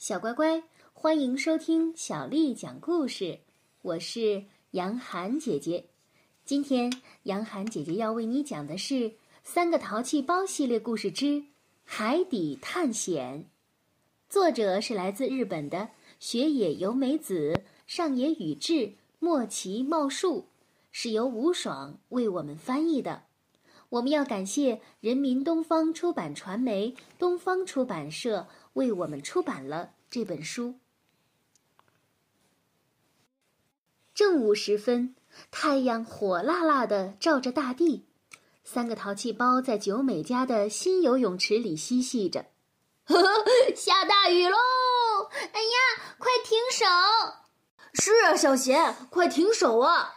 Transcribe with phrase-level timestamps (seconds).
[0.00, 0.62] 小乖乖，
[0.94, 3.38] 欢迎收听小丽讲故事。
[3.82, 5.84] 我是杨涵姐姐。
[6.42, 6.90] 今天
[7.24, 8.94] 杨涵姐姐要为你讲的是
[9.44, 11.26] 《三个淘气包》系列故事之
[11.84, 13.44] 《海底探险》。
[14.30, 20.46] 作者是来自日本的雪野由美子、上野宇治、莫奇茂树，
[20.90, 23.24] 是由吴爽为我们翻译的。
[23.90, 28.46] 我们要感谢人民东方出版传媒、东方出版社。
[28.74, 30.78] 为我们出版了这本书。
[34.14, 35.14] 正午时分，
[35.50, 38.06] 太阳火辣辣的照着大地，
[38.64, 42.46] 三个淘气包在九美家的新游泳池里嬉戏着。
[43.74, 44.56] 下大雨喽！
[45.32, 46.84] 哎呀，快停手！
[47.94, 50.14] 是啊，小贤，快停手啊！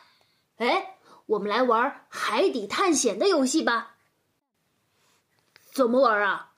[0.57, 3.95] 哎，我们来玩海底探险的游戏吧。
[5.71, 6.52] 怎么玩啊？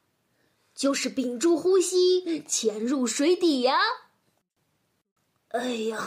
[0.76, 3.80] 就是屏住呼吸，潜入水底呀！
[5.50, 5.98] 哎呀，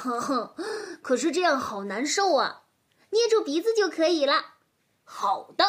[1.00, 2.64] 可是这样好难受啊！
[3.10, 4.56] 捏住鼻子就可以了。
[5.04, 5.64] 好的，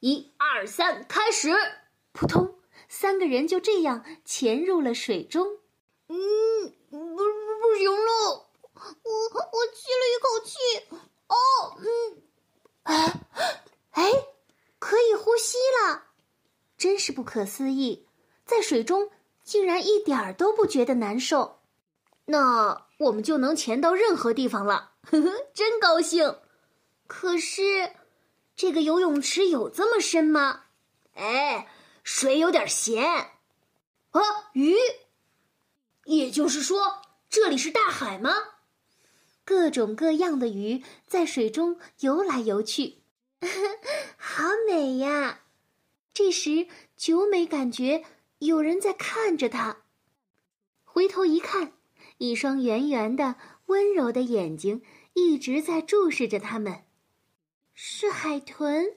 [0.00, 1.50] 一二三，开始！
[2.12, 5.46] 扑通，三个人就这样潜入了水中。
[6.08, 6.16] 嗯，
[6.90, 10.58] 不不不行了，我我吸了一口气。
[11.28, 11.34] 哦，
[11.78, 12.22] 嗯，
[12.82, 13.20] 哎
[13.92, 14.12] 哎，
[14.78, 16.04] 可以呼吸了，
[16.76, 18.06] 真是不可思议。
[18.54, 19.10] 在水中
[19.42, 21.58] 竟然一点儿都不觉得难受，
[22.26, 26.38] 那我们就能潜到任何地方了，呵呵，真高兴。
[27.08, 27.90] 可是，
[28.54, 30.66] 这个游泳池有这么深吗？
[31.14, 31.66] 哎，
[32.04, 33.04] 水有点咸。
[34.12, 34.20] 啊，
[34.52, 34.76] 鱼？
[36.04, 38.30] 也就是说，这里是大海吗？
[39.44, 43.02] 各种各样的鱼在水中游来游去，
[44.16, 45.40] 好美呀！
[46.12, 48.04] 这时，九美感觉。
[48.38, 49.84] 有人在看着他，
[50.84, 51.72] 回头一看，
[52.18, 54.82] 一双圆圆的、温柔的眼睛
[55.14, 56.84] 一直在注视着他们。
[57.72, 58.96] 是海豚。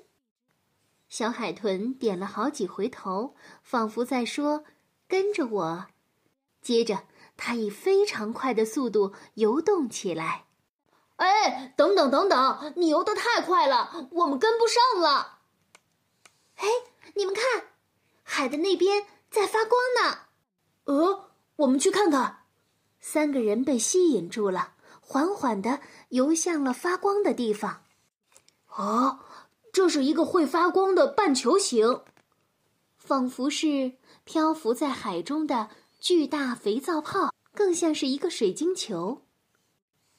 [1.07, 4.65] 小海豚点了好几回头，仿佛在说
[5.07, 5.87] ：“跟着我。”
[6.61, 7.05] 接着，
[7.37, 10.47] 它以非常快的速度游动起来。
[11.15, 15.39] 哎，等等等等，你游得太快了，我们跟不上了。
[16.57, 16.67] 哎，
[17.15, 17.67] 你们看，
[18.23, 19.05] 海的那边。
[19.29, 20.19] 在发光呢，
[20.85, 22.45] 呃，我们去看看。
[22.99, 25.79] 三个人被吸引住了，缓缓的
[26.09, 27.83] 游向了发光的地方。
[28.75, 29.19] 哦，
[29.71, 32.01] 这是一个会发光的半球形，
[32.97, 33.93] 仿佛是
[34.23, 39.21] 漂浮在海中的巨大肥皂泡，更像是一个水晶球。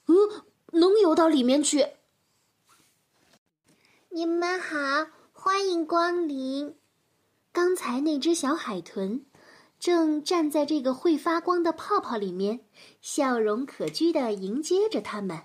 [0.06, 0.14] 嗯，
[0.72, 1.86] 能游到里面去。
[4.10, 4.76] 你们好，
[5.32, 6.74] 欢迎光临。
[7.52, 9.24] 刚才那只小海豚，
[9.80, 12.60] 正站在这个会发光的泡泡里面，
[13.00, 15.42] 笑容可掬的迎接着他们。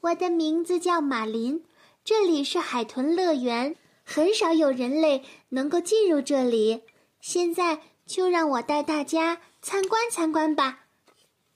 [0.00, 1.64] 我的名字叫马林，
[2.04, 3.74] 这里是海豚乐园，
[4.04, 6.82] 很少有人类能够进入这里。
[7.20, 10.80] 现在就让我带大家参观参观吧。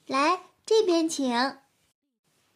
[0.06, 1.58] 来，这边请，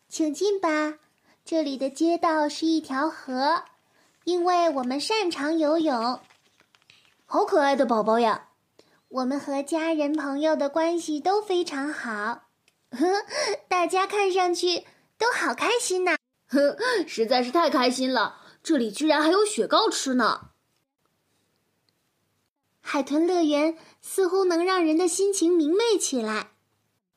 [0.09, 0.99] 请进吧。
[1.45, 3.65] 这里的街道是一条河，
[4.25, 6.21] 因为我们擅长游泳。
[7.33, 8.51] 好可爱的宝宝呀！
[9.09, 12.43] 我们和家人朋友的关系都非常好，
[12.91, 13.25] 呵，
[13.69, 14.85] 大家看上去
[15.17, 16.15] 都好开心呐！
[16.47, 16.77] 呵，
[17.09, 20.51] 实在是太开心了，这里居然还有雪糕吃呢！
[22.83, 26.51] 海豚乐园似乎能让人的心情明媚起来。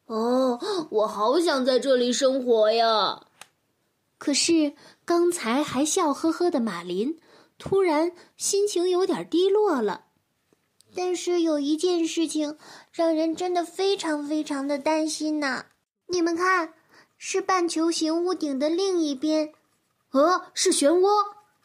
[0.06, 3.26] 哦，我好想在这里生活呀！
[4.18, 7.20] 可是刚才还笑呵呵的马林，
[7.58, 10.05] 突然心情有点低落了。
[10.96, 12.58] 但是有一件事情
[12.92, 15.66] 让人真的非常非常的担心呐！
[16.08, 16.74] 你们看，
[17.18, 19.52] 是半球形屋顶的另一边，
[20.12, 21.10] 呃，是漩涡。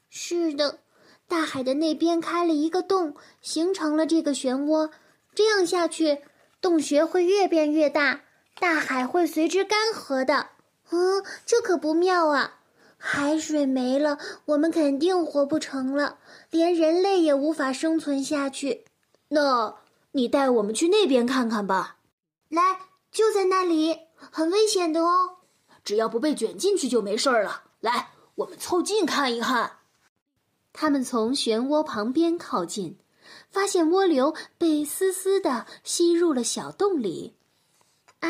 [0.08, 0.80] 是的，
[1.28, 4.90] 大海的那边开了一个洞，形成了这个漩涡。
[5.34, 6.22] 这样下去，
[6.60, 8.22] 洞穴会越变越大，
[8.58, 10.48] 大海会随之干涸的。
[10.90, 12.58] 嗯，这可不妙啊！
[12.98, 16.18] 海水没了，我们肯定活不成了，
[16.50, 18.84] 连人类也无法生存下去。
[19.30, 19.76] 那
[20.12, 21.96] 你带我们去那边看看吧。
[22.48, 22.80] 来，
[23.10, 25.38] 就在那里，很危险的哦。
[25.82, 27.62] 只要不被卷进去就没事了。
[27.80, 29.78] 来，我们凑近看一看。
[30.72, 32.98] 他们从漩涡旁边靠近，
[33.50, 37.36] 发现涡流被丝丝的吸入了小洞里。
[38.20, 38.28] 啊，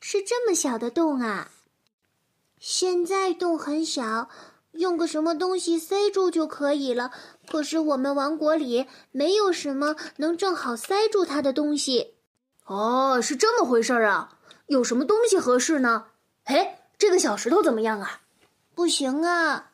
[0.00, 1.50] 是这么小的洞啊！
[2.58, 4.28] 现在洞很小。
[4.78, 7.10] 用个什么东西塞住就可以了。
[7.48, 12.14] 可是我们王国里没有什么能正好塞住它的东西。
[12.64, 14.38] 哦，是这么回事儿啊！
[14.66, 16.06] 有什么东西合适呢？
[16.44, 18.22] 哎，这个小石头怎么样啊？
[18.74, 19.70] 不行啊。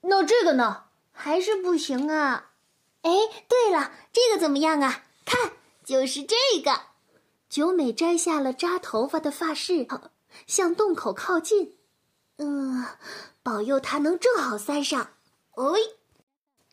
[0.00, 0.84] 那这个呢？
[1.12, 2.50] 还是不行啊。
[3.02, 3.10] 哎，
[3.48, 5.04] 对了，这个怎么样啊？
[5.24, 5.52] 看，
[5.84, 6.80] 就是这个。
[7.48, 9.86] 九美摘下了扎头发的发饰，
[10.46, 11.76] 向洞口靠近。
[12.38, 12.84] 嗯，
[13.42, 15.10] 保佑它能正好塞上。
[15.52, 15.64] 哎，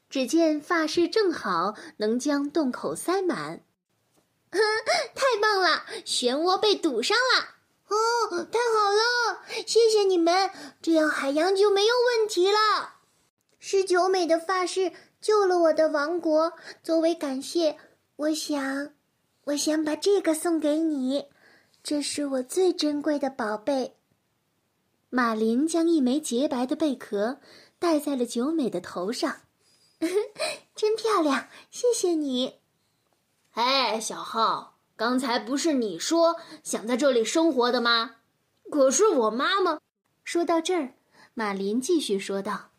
[0.09, 3.63] 只见发饰正好能将洞口塞满。
[4.51, 5.85] 太棒了！
[6.05, 7.55] 漩涡被堵上了。
[7.87, 9.43] 哦，太好了！
[9.65, 10.51] 谢谢你们，
[10.81, 12.95] 这样海洋就没有问题了。
[13.59, 17.77] 是九美的发饰救了我的王国，作为感谢，
[18.17, 18.91] 我想，
[19.45, 21.27] 我想把这个送给你，
[21.81, 23.95] 这是我最珍贵的宝贝。
[25.15, 27.37] 马林将一枚洁白的贝壳
[27.77, 29.41] 戴在了九美的头上，
[30.75, 31.49] 真漂亮！
[31.69, 32.55] 谢谢你。
[33.51, 38.15] 哎，小浩，刚才不是你说想在这里生活的吗？
[38.71, 39.77] 可是我妈妈……
[40.23, 40.95] 说到这儿，
[41.35, 42.71] 马林继续说道：“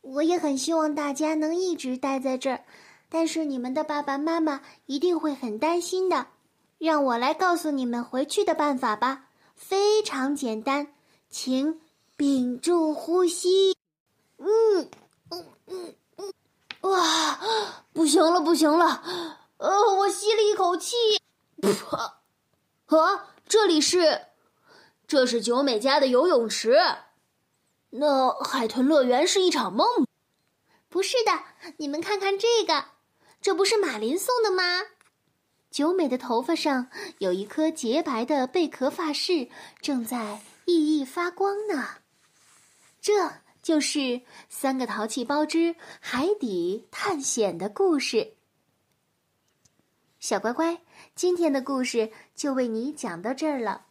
[0.00, 2.64] 我也很希望大家能一直待在这儿，
[3.08, 6.28] 但是你们的爸爸妈妈一定会很担心的。
[6.78, 9.24] 让我来告诉你们回去的办法吧，
[9.56, 10.94] 非常简单，
[11.30, 11.80] 请
[12.16, 13.76] 屏住呼吸。
[14.38, 14.90] 嗯
[15.30, 16.32] 嗯嗯嗯，
[16.80, 17.40] 哇，
[17.92, 19.02] 不行了，不行了。”
[19.58, 20.96] 呃，我吸了一口气。
[22.86, 24.26] 啊，这里是，
[25.06, 26.76] 这是九美家的游泳池。
[27.90, 29.86] 那海豚乐园是一场梦？
[30.88, 32.86] 不是的，你们看看这个，
[33.40, 34.82] 这不是马林送的吗？
[35.70, 36.88] 九美的头发上
[37.18, 39.48] 有一颗洁白的贝壳发饰，
[39.80, 40.40] 正在
[40.70, 41.84] 熠熠发光呢。
[43.00, 48.34] 这就是三个淘气包之海底探险的故事。
[50.20, 50.80] 小乖乖，
[51.16, 53.86] 今天的故事就为你讲到这儿了。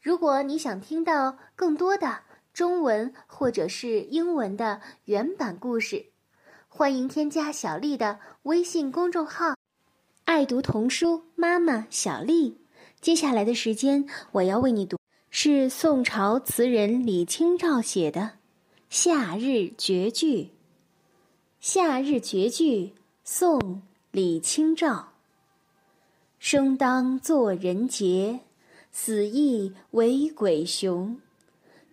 [0.00, 2.20] 如果你想听到更多的
[2.54, 6.06] 中文或者是英文的原版故事，
[6.68, 9.54] 欢迎添加小丽的微信公众号
[10.24, 12.58] “爱读童书妈妈小丽”。
[13.02, 14.96] 接下来的时间，我要为你读
[15.34, 18.20] 是宋朝词人李清照写的
[18.90, 20.42] 《夏日绝句》。
[21.58, 22.86] 《夏日绝句》
[23.24, 23.58] 宋·
[24.10, 25.14] 李清照。
[26.38, 28.40] 生当作人杰，
[28.90, 31.18] 死亦为鬼雄。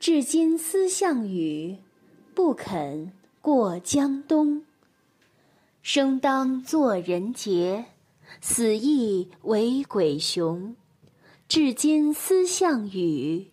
[0.01, 1.77] 至今思项羽，
[2.35, 4.65] 不肯过江东。
[5.81, 7.85] 生当作人杰，
[8.41, 10.75] 死亦为鬼雄。
[11.49, 13.49] 至今思项羽，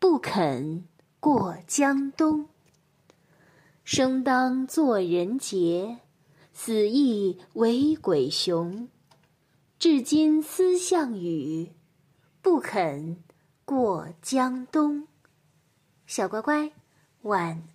[0.00, 0.84] 不肯
[1.20, 2.48] 过江东。
[3.84, 5.98] 生当作人杰，
[6.52, 8.88] 死亦为鬼雄。
[9.78, 11.70] 至今思项羽，
[12.42, 13.22] 不肯
[13.64, 15.06] 过江东。
[16.08, 16.72] 小乖乖，
[17.22, 17.68] 晚安。